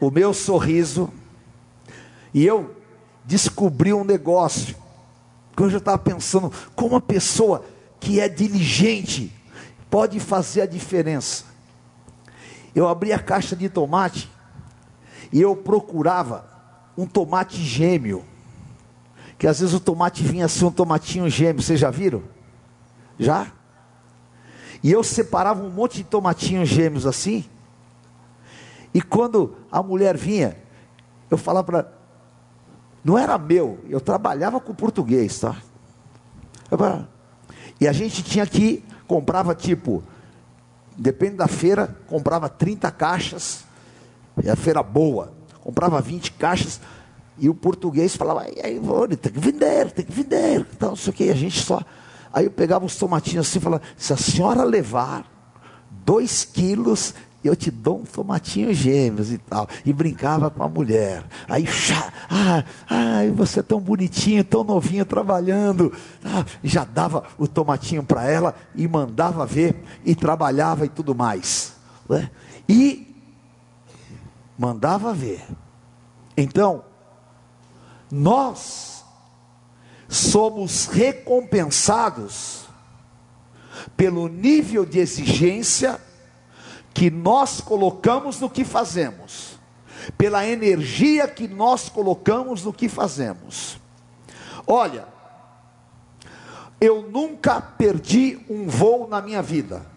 [0.00, 1.12] o meu sorriso,
[2.32, 2.76] e eu
[3.24, 4.76] descobri um negócio.
[5.56, 7.64] Que eu já estava pensando, como uma pessoa
[8.00, 9.32] que é diligente
[9.90, 11.44] pode fazer a diferença.
[12.74, 14.30] Eu abri a caixa de tomate
[15.32, 16.48] e eu procurava
[16.96, 18.24] um tomate gêmeo.
[19.38, 22.22] Que às vezes o tomate vinha assim, um tomatinho gêmeo, vocês já viram?
[23.18, 23.52] Já?
[24.82, 27.44] E eu separava um monte de tomatinhos gêmeos assim.
[28.94, 30.56] E quando a mulher vinha,
[31.30, 32.00] eu falava para
[33.02, 35.56] não era meu, eu trabalhava com português, tá?
[36.68, 37.08] Falava,
[37.80, 40.02] e a gente tinha que comprava tipo,
[40.96, 43.64] depende da feira, comprava 30 caixas
[44.42, 46.80] e a feira boa, comprava 20 caixas,
[47.38, 48.80] e o português falava, e aí,
[49.16, 51.82] tem que vender, tem que vender, então, não sei o que, a gente só.
[52.32, 55.24] Aí eu pegava os tomatinhos assim e falava, se a senhora levar
[56.04, 57.14] dois quilos,
[57.48, 59.66] eu te dou um tomatinho gêmeos e tal.
[59.84, 61.24] E brincava com a mulher.
[61.48, 65.92] Aí, chá, ah, ai, você é tão bonitinho, tão novinho trabalhando.
[66.24, 71.74] Ah, já dava o tomatinho para ela e mandava ver e trabalhava e tudo mais.
[72.08, 72.30] Né?
[72.68, 73.06] E
[74.58, 75.42] mandava ver.
[76.36, 76.84] Então,
[78.10, 79.02] nós
[80.08, 82.68] somos recompensados
[83.96, 85.98] pelo nível de exigência
[86.92, 89.58] que nós colocamos no que fazemos,
[90.16, 93.78] pela energia que nós colocamos no que fazemos.
[94.66, 95.06] Olha,
[96.80, 99.90] eu nunca perdi um voo na minha vida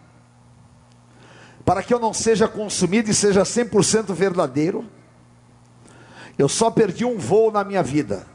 [1.65, 4.85] para que eu não seja consumido e seja 100% verdadeiro,
[6.37, 8.25] eu só perdi um voo na minha vida.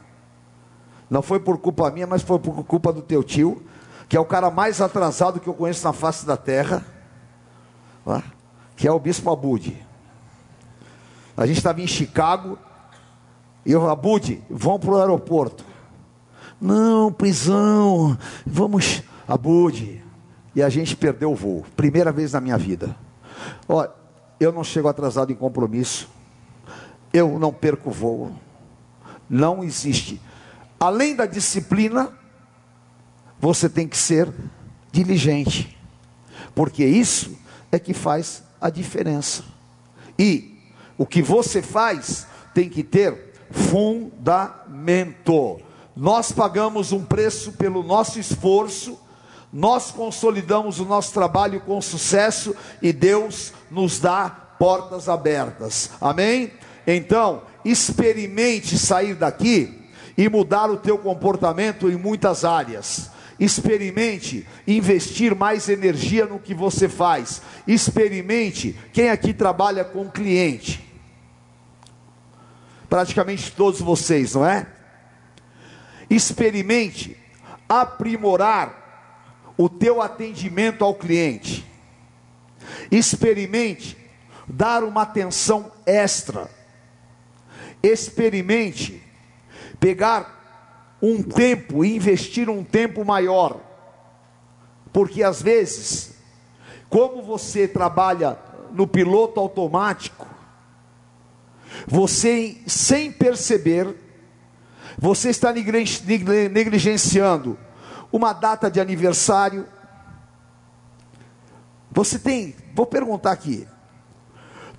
[1.09, 3.63] Não foi por culpa minha, mas foi por culpa do teu tio,
[4.07, 6.83] que é o cara mais atrasado que eu conheço na face da terra,
[8.79, 9.85] que é o bispo Abude.
[11.35, 12.57] A gente estava em Chicago,
[13.65, 15.65] e eu, Abude, vamos para o aeroporto.
[16.61, 20.01] Não, prisão, vamos, Abude.
[20.55, 22.95] E a gente perdeu o voo, primeira vez na minha vida.
[23.67, 23.91] Olha,
[24.39, 26.09] eu não chego atrasado em compromisso,
[27.11, 28.31] eu não perco voo,
[29.29, 30.21] não existe.
[30.79, 32.13] Além da disciplina,
[33.41, 34.33] você tem que ser
[34.89, 35.77] diligente,
[36.55, 37.37] porque isso
[37.73, 39.43] é que faz a diferença.
[40.17, 40.57] E
[40.97, 44.41] o que você faz tem que ter fundamento.
[45.95, 48.97] Nós pagamos um preço pelo nosso esforço
[49.51, 55.89] nós consolidamos o nosso trabalho com sucesso e Deus nos dá portas abertas.
[55.99, 56.53] Amém?
[56.85, 63.09] Então, experimente sair daqui e mudar o teu comportamento em muitas áreas.
[63.39, 67.41] Experimente investir mais energia no que você faz.
[67.65, 70.85] Experimente quem aqui trabalha com cliente.
[72.89, 74.67] Praticamente todos vocês, não é?
[76.09, 77.15] Experimente
[77.67, 81.65] aprimorar o teu atendimento ao cliente.
[82.91, 83.95] Experimente
[84.47, 86.49] dar uma atenção extra.
[87.81, 89.01] Experimente
[89.79, 90.38] pegar
[91.01, 93.59] um tempo e investir um tempo maior.
[94.91, 96.13] Porque às vezes,
[96.89, 98.37] como você trabalha
[98.71, 100.27] no piloto automático,
[101.87, 103.95] você sem perceber,
[104.97, 107.57] você está negligenciando
[108.11, 109.67] uma data de aniversário.
[111.91, 113.67] Você tem, vou perguntar aqui,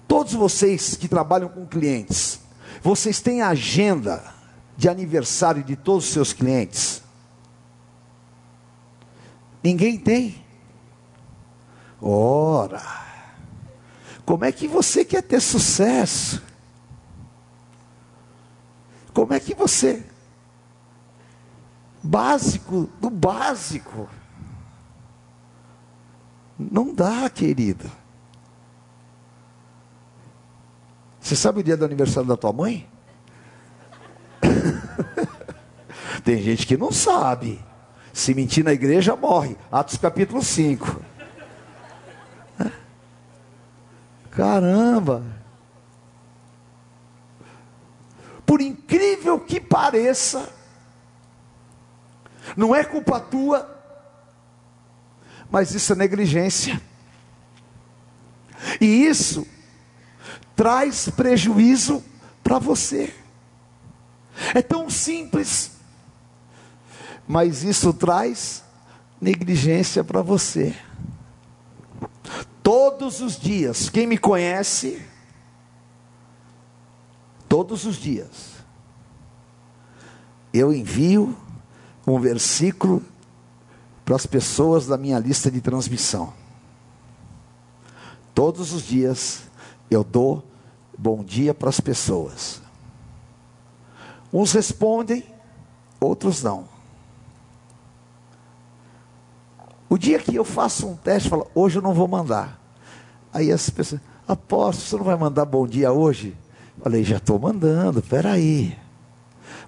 [0.07, 2.41] todos vocês que trabalham com clientes,
[2.83, 4.40] vocês têm agenda
[4.81, 7.03] de aniversário de todos os seus clientes?
[9.63, 10.43] Ninguém tem.
[12.01, 12.81] Ora,
[14.25, 16.43] como é que você quer ter sucesso?
[19.13, 20.03] Como é que você,
[22.03, 24.09] básico do básico,
[26.59, 27.91] não dá, querido.
[31.21, 32.90] Você sabe o dia do aniversário da tua mãe?
[36.25, 37.63] Tem gente que não sabe.
[38.13, 39.57] Se mentir na igreja, morre.
[39.71, 41.01] Atos capítulo 5.
[44.31, 45.23] Caramba!
[48.47, 50.49] Por incrível que pareça,
[52.57, 53.79] não é culpa tua,
[55.51, 56.81] mas isso é negligência.
[58.81, 59.47] E isso
[60.57, 62.03] traz prejuízo
[62.43, 63.15] para você.
[64.55, 65.80] É tão simples,
[67.31, 68.65] mas isso traz
[69.21, 70.75] negligência para você.
[72.61, 75.01] Todos os dias, quem me conhece,
[77.49, 78.57] todos os dias,
[80.53, 81.37] eu envio
[82.05, 83.01] um versículo
[84.05, 86.35] para as pessoas da minha lista de transmissão.
[88.35, 89.43] Todos os dias
[89.89, 90.45] eu dou
[90.99, 92.61] bom dia para as pessoas.
[94.33, 95.25] Uns respondem,
[96.01, 96.80] outros não.
[99.91, 102.61] O dia que eu faço um teste, falo, hoje eu não vou mandar.
[103.33, 106.37] Aí as pessoas, aposto, você não vai mandar bom dia hoje?
[106.81, 108.79] Falei, já estou mandando, peraí.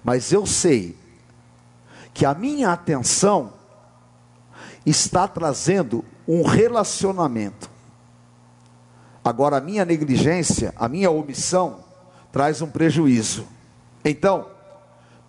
[0.01, 0.97] Mas eu sei
[2.13, 3.51] que a minha atenção
[4.85, 7.69] está trazendo um relacionamento.
[9.25, 11.83] Agora, a minha negligência, a minha omissão,
[12.31, 13.45] traz um prejuízo.
[14.05, 14.47] Então,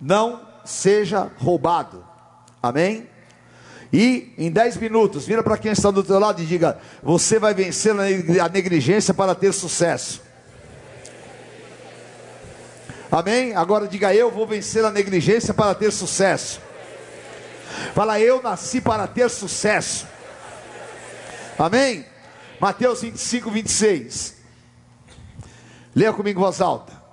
[0.01, 2.05] não seja roubado.
[2.63, 3.09] Amém?
[3.95, 7.55] E em 10 minutos, vira para quem está do teu lado e diga: Você vai
[7.55, 7.95] vencer
[8.41, 10.21] a negligência para ter sucesso.
[13.09, 13.55] Amém?
[13.55, 16.61] Agora diga: Eu vou vencer a negligência para ter sucesso.
[17.95, 20.09] Fala, eu nasci para ter sucesso.
[21.57, 22.05] Amém?
[22.59, 24.35] Mateus 25, 26.
[25.95, 27.04] Leia comigo voz alta.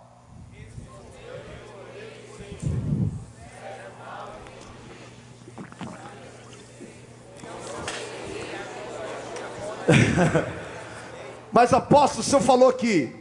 [11.51, 13.13] Mas apóstolo, o senhor falou que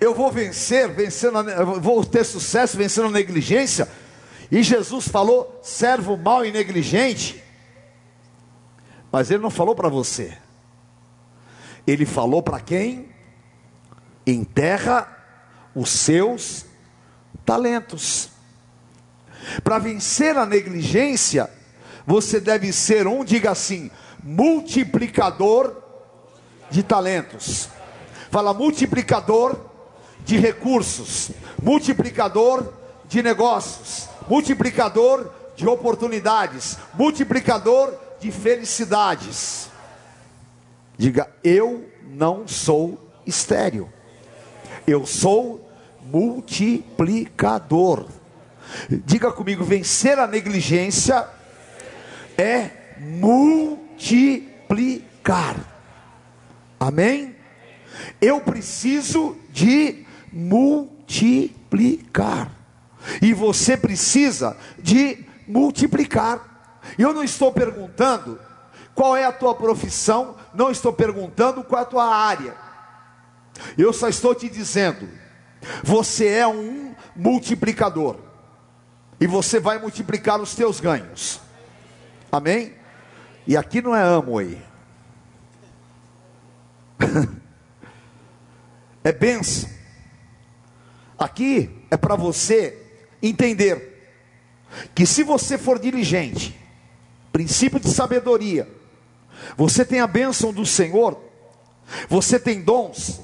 [0.00, 1.42] eu vou vencer, vencendo,
[1.80, 3.88] vou ter sucesso vencendo a negligência.
[4.50, 7.42] E Jesus falou: servo mau e negligente.
[9.10, 10.36] Mas ele não falou para você.
[11.86, 13.08] Ele falou para quem
[14.26, 15.08] enterra
[15.74, 16.66] os seus
[17.44, 18.30] talentos.
[19.62, 21.48] Para vencer a negligência,
[22.04, 23.90] você deve ser um, diga assim,
[24.22, 25.85] multiplicador
[26.70, 27.68] de talentos.
[28.30, 29.58] Fala multiplicador
[30.24, 31.30] de recursos,
[31.62, 32.72] multiplicador
[33.08, 39.70] de negócios, multiplicador de oportunidades, multiplicador de felicidades.
[40.98, 43.90] Diga, eu não sou estéreo,
[44.86, 45.66] eu sou
[46.02, 48.06] multiplicador.
[48.88, 51.28] Diga comigo, vencer a negligência
[52.36, 55.75] é multiplicar.
[56.78, 57.34] Amém?
[58.20, 62.50] Eu preciso de multiplicar.
[63.22, 66.82] E você precisa de multiplicar.
[66.98, 68.38] Eu não estou perguntando
[68.94, 72.54] qual é a tua profissão, não estou perguntando qual é a tua área.
[73.76, 75.08] Eu só estou te dizendo,
[75.82, 78.16] você é um multiplicador.
[79.20, 81.40] E você vai multiplicar os teus ganhos.
[82.30, 82.74] Amém?
[83.46, 84.62] E aqui não é amo aí.
[89.02, 89.68] é benção.
[91.18, 92.82] Aqui é para você
[93.22, 93.94] entender
[94.94, 96.58] que se você for diligente,
[97.32, 98.68] princípio de sabedoria,
[99.56, 101.18] você tem a bênção do Senhor,
[102.08, 103.20] você tem dons,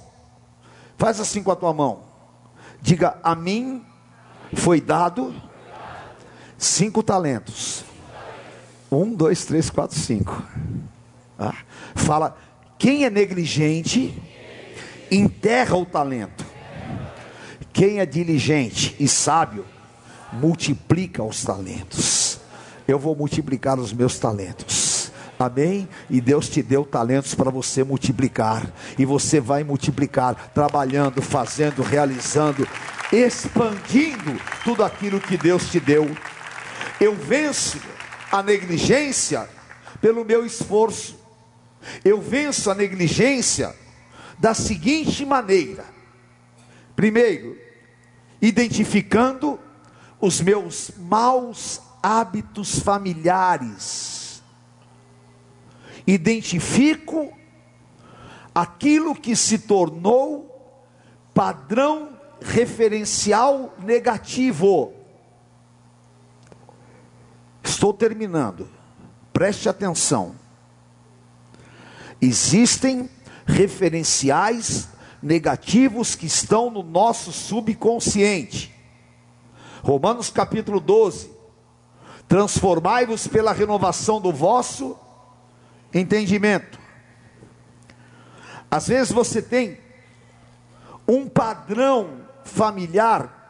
[0.96, 2.04] faz assim com a tua mão,
[2.80, 3.84] diga: A mim
[4.54, 5.34] foi dado
[6.56, 7.84] cinco talentos.
[8.90, 10.42] Um, dois, três, quatro, cinco.
[11.38, 11.56] Ah,
[11.94, 12.36] fala,
[12.82, 14.12] quem é negligente,
[15.08, 16.44] enterra o talento.
[17.72, 19.64] Quem é diligente e sábio,
[20.32, 22.40] multiplica os talentos.
[22.88, 25.12] Eu vou multiplicar os meus talentos.
[25.38, 25.88] Amém?
[26.10, 28.68] E Deus te deu talentos para você multiplicar.
[28.98, 32.66] E você vai multiplicar, trabalhando, fazendo, realizando.
[33.12, 36.10] expandindo tudo aquilo que Deus te deu.
[37.00, 37.78] Eu venço
[38.32, 39.48] a negligência
[40.00, 41.21] pelo meu esforço.
[42.04, 43.74] Eu venço a negligência
[44.38, 45.84] da seguinte maneira:
[46.94, 47.58] primeiro,
[48.40, 49.58] identificando
[50.20, 54.42] os meus maus hábitos familiares,
[56.06, 57.32] identifico
[58.54, 60.48] aquilo que se tornou
[61.32, 64.92] padrão referencial negativo.
[67.62, 68.68] Estou terminando.
[69.32, 70.41] Preste atenção.
[72.22, 73.10] Existem
[73.44, 74.88] referenciais
[75.20, 78.72] negativos que estão no nosso subconsciente.
[79.82, 81.32] Romanos capítulo 12.
[82.28, 84.96] Transformai-vos pela renovação do vosso
[85.92, 86.78] entendimento.
[88.70, 89.78] Às vezes você tem
[91.08, 93.40] um padrão familiar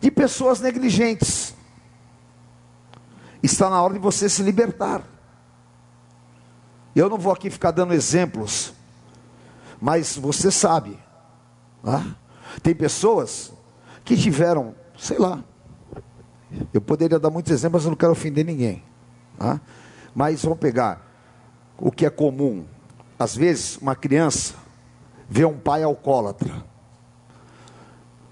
[0.00, 1.54] de pessoas negligentes.
[3.40, 5.11] Está na hora de você se libertar.
[6.94, 8.72] Eu não vou aqui ficar dando exemplos,
[9.80, 10.98] mas você sabe.
[11.82, 12.14] Né?
[12.62, 13.52] Tem pessoas
[14.04, 15.42] que tiveram, sei lá,
[16.72, 18.82] eu poderia dar muitos exemplos, mas eu não quero ofender ninguém.
[19.38, 19.60] Né?
[20.14, 21.10] Mas vamos pegar
[21.78, 22.64] o que é comum.
[23.18, 24.54] Às vezes, uma criança
[25.28, 26.62] vê um pai alcoólatra.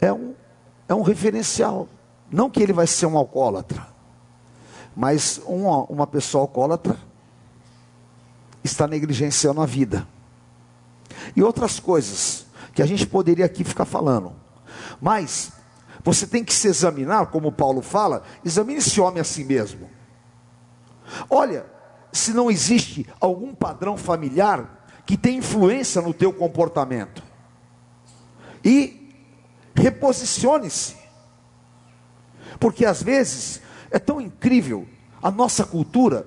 [0.00, 0.34] É um,
[0.86, 1.88] é um referencial.
[2.30, 3.86] Não que ele vai ser um alcoólatra,
[4.94, 6.96] mas uma, uma pessoa alcoólatra
[8.62, 10.06] está negligenciando a vida.
[11.34, 14.32] E outras coisas que a gente poderia aqui ficar falando.
[15.00, 15.52] Mas
[16.02, 19.90] você tem que se examinar, como Paulo fala, examine esse homem a si mesmo.
[21.28, 21.66] Olha,
[22.12, 27.22] se não existe algum padrão familiar que tem influência no teu comportamento.
[28.64, 29.12] E
[29.74, 30.96] reposicione-se.
[32.58, 34.86] Porque às vezes é tão incrível
[35.22, 36.26] a nossa cultura,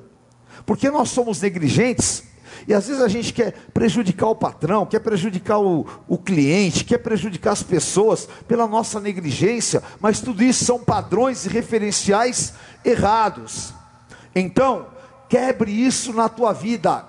[0.65, 2.23] porque nós somos negligentes
[2.67, 6.99] e às vezes a gente quer prejudicar o patrão, quer prejudicar o, o cliente, quer
[6.99, 12.53] prejudicar as pessoas pela nossa negligência, mas tudo isso são padrões e referenciais
[12.85, 13.73] errados.
[14.33, 14.87] Então,
[15.27, 17.05] quebre isso na tua vida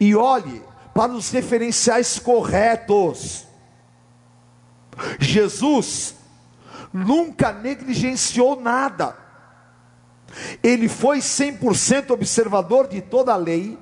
[0.00, 0.62] e olhe
[0.94, 3.46] para os referenciais corretos.
[5.18, 6.14] Jesus
[6.92, 9.21] nunca negligenciou nada.
[10.62, 13.78] Ele foi 100% observador de toda a lei.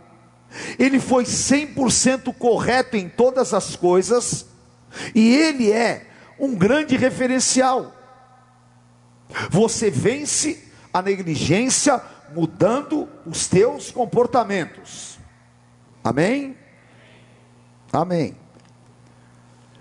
[0.78, 4.46] Ele foi 100% correto em todas as coisas.
[5.14, 6.07] E ele é
[6.38, 7.94] um grande referencial.
[9.51, 12.03] Você vence a negligência
[12.34, 15.18] mudando os teus comportamentos.
[16.03, 16.57] Amém?
[17.92, 18.36] Amém.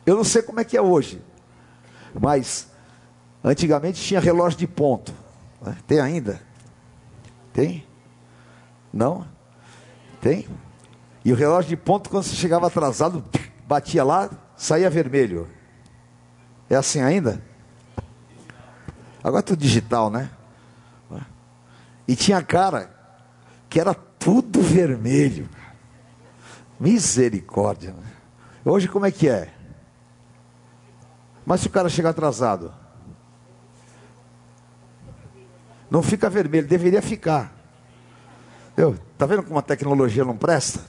[0.05, 1.21] Eu não sei como é que é hoje,
[2.19, 2.67] mas
[3.43, 5.13] antigamente tinha relógio de ponto.
[5.61, 5.77] Né?
[5.87, 6.41] Tem ainda?
[7.53, 7.85] Tem?
[8.93, 9.27] Não?
[10.21, 10.47] Tem?
[11.23, 13.23] E o relógio de ponto, quando você chegava atrasado,
[13.67, 15.49] batia lá, saía vermelho.
[16.69, 17.41] É assim ainda?
[19.23, 20.29] Agora é tudo digital, né?
[22.07, 22.91] E tinha cara
[23.69, 25.47] que era tudo vermelho.
[26.79, 27.91] Misericórdia.
[27.91, 28.11] Né?
[28.65, 29.53] Hoje como é que é?
[31.45, 32.73] Mas se o cara chegar atrasado,
[35.89, 37.53] não fica vermelho, deveria ficar.
[38.75, 40.79] Eu, tá vendo como a tecnologia não presta?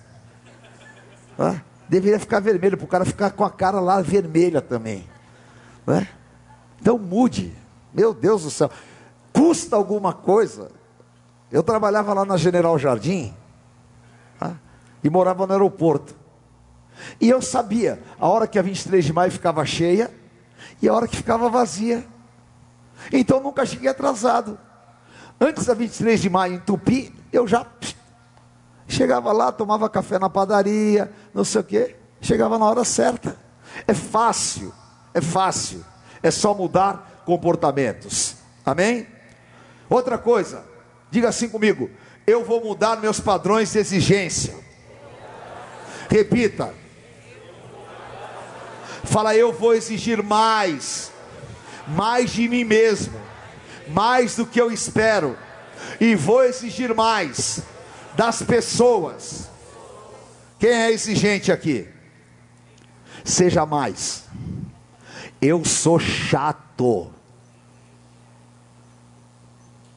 [1.39, 5.09] Ah, deveria ficar vermelho, para o cara ficar com a cara lá vermelha também.
[5.87, 6.07] Né?
[6.81, 7.57] Então mude.
[7.93, 8.71] Meu Deus do céu.
[9.33, 10.71] Custa alguma coisa.
[11.51, 13.35] Eu trabalhava lá na General Jardim
[15.03, 16.15] e morava no aeroporto.
[17.21, 20.11] E eu sabia a hora que a 23 de maio ficava cheia
[20.83, 22.07] e a hora que ficava vazia.
[23.13, 24.59] Então nunca cheguei atrasado.
[25.41, 27.67] Antes da 23 de maio em Tupi, eu já
[28.87, 33.37] chegava lá, tomava café na padaria, não sei o quê, chegava na hora certa.
[33.87, 34.73] É fácil,
[35.15, 35.85] é fácil.
[36.23, 38.37] É só mudar comportamentos.
[38.65, 39.07] Amém?
[39.89, 40.65] Outra coisa,
[41.11, 41.91] diga assim comigo:
[42.27, 44.55] eu vou mudar meus padrões de exigência.
[46.09, 46.75] Repita.
[49.05, 51.11] Fala, eu vou exigir mais,
[51.89, 53.20] mais de mim mesmo,
[53.91, 55.37] mais do que eu espero,
[56.01, 57.63] e vou exigir mais
[58.17, 59.49] das pessoas.
[60.59, 61.89] Quem é exigente aqui?
[63.25, 64.25] Seja mais.
[65.41, 67.11] Eu sou chato.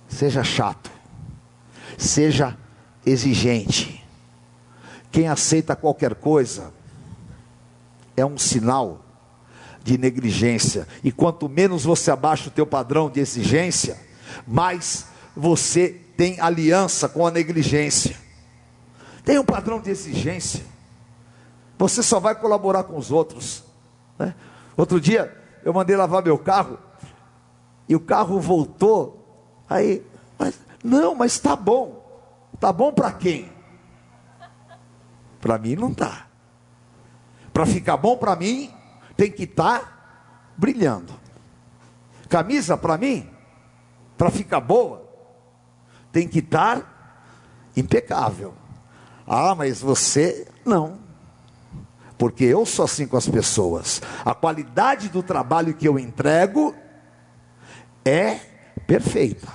[0.08, 0.92] Seja chato.
[1.98, 2.58] Seja
[3.06, 4.04] exigente.
[5.12, 6.74] Quem aceita qualquer coisa
[8.16, 9.04] é um sinal
[9.84, 10.88] de negligência.
[11.04, 14.00] E quanto menos você abaixa o teu padrão de exigência,
[14.48, 18.16] mais você tem aliança com a negligência.
[19.26, 20.64] Tem um padrão de exigência.
[21.78, 23.64] Você só vai colaborar com os outros.
[24.18, 24.34] Né?
[24.78, 26.78] Outro dia eu mandei lavar meu carro
[27.88, 29.20] e o carro voltou.
[29.70, 30.06] Aí,
[30.38, 32.02] mas, não, mas está bom.
[32.54, 33.52] Está bom para quem?
[35.42, 36.28] Para mim não tá.
[37.52, 38.74] Para ficar bom para mim,
[39.16, 39.94] tem que estar tá
[40.58, 41.14] brilhando.
[42.30, 43.30] Camisa para mim,
[44.18, 45.08] para ficar boa,
[46.12, 46.88] tem que estar tá
[47.76, 48.54] impecável.
[49.28, 51.00] Ah, mas você não.
[52.18, 54.02] Porque eu sou assim com as pessoas.
[54.24, 56.76] A qualidade do trabalho que eu entrego
[58.06, 58.40] é
[58.86, 59.48] perfeita.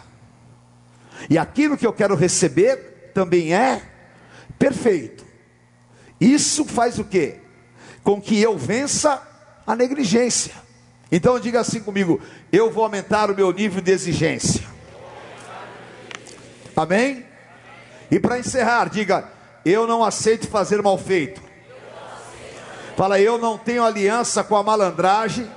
[1.29, 3.83] E aquilo que eu quero receber também é
[4.59, 5.25] perfeito.
[6.21, 7.41] Isso faz o quê?
[8.03, 9.28] Com que eu vença
[9.69, 10.55] a negligência.
[11.13, 12.19] Então diga assim comigo:
[12.51, 14.63] eu vou aumentar o meu nível de exigência.
[16.75, 17.27] Amém?
[18.11, 19.29] E para encerrar, diga:
[19.67, 21.43] eu não aceito fazer mal feito.
[22.97, 25.49] Fala, eu não tenho aliança com a malandragem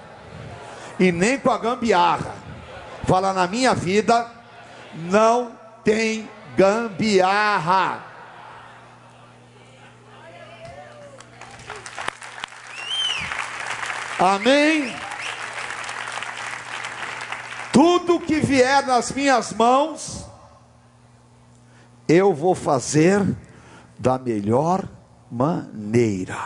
[1.00, 2.36] e nem com a gambiarra.
[3.08, 4.30] Fala, na minha vida
[4.94, 8.11] não tem gambiarra.
[14.22, 14.94] Amém?
[17.74, 20.28] Tudo que vier nas minhas mãos,
[22.08, 23.26] eu vou fazer
[23.98, 24.88] da melhor
[25.32, 26.38] maneira.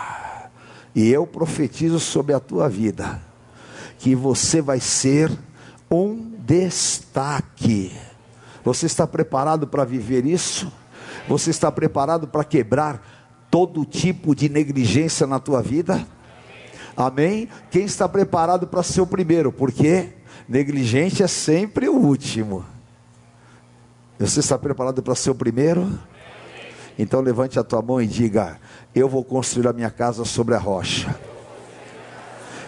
[0.95, 3.21] E eu profetizo sobre a tua vida
[3.99, 5.29] que você vai ser
[5.91, 7.91] um destaque.
[8.63, 10.71] Você está preparado para viver isso?
[11.27, 13.05] Você está preparado para quebrar
[13.51, 16.07] todo tipo de negligência na tua vida?
[16.95, 17.49] Amém?
[17.69, 19.51] Quem está preparado para ser o primeiro?
[19.51, 20.09] Porque
[20.47, 22.65] negligente é sempre o último.
[24.17, 25.99] Você está preparado para ser o primeiro?
[26.97, 28.57] Então levante a tua mão e diga:
[28.93, 31.13] Eu vou construir a minha casa sobre a rocha.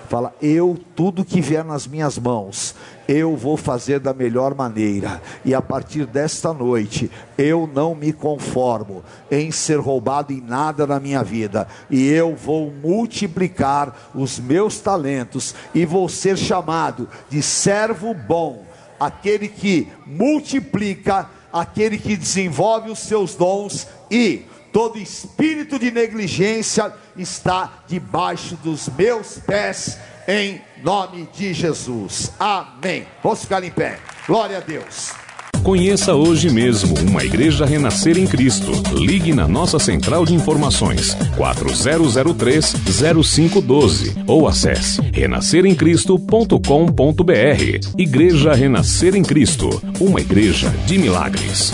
[0.07, 2.73] Fala, eu, tudo que vier nas minhas mãos,
[3.09, 5.21] eu vou fazer da melhor maneira.
[5.43, 10.97] E a partir desta noite, eu não me conformo em ser roubado em nada na
[10.97, 11.67] minha vida.
[11.89, 18.63] E eu vou multiplicar os meus talentos e vou ser chamado de servo bom,
[18.97, 24.45] aquele que multiplica, aquele que desenvolve os seus dons e
[24.77, 29.97] todo espírito de negligência está debaixo dos meus pés,
[30.27, 32.31] em nome de Jesus.
[32.39, 33.07] Amém.
[33.23, 33.97] Vamos ficar em pé.
[34.27, 35.13] Glória a Deus.
[35.63, 38.71] Conheça hoje mesmo uma igreja renascer em Cristo.
[38.93, 47.97] Ligue na nossa central de informações 4003-0512 ou acesse renasceremcristo.com.br.
[47.97, 51.73] Igreja Renascer em Cristo, uma igreja de milagres.